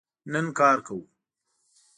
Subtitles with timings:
[0.31, 0.99] نن کار کوو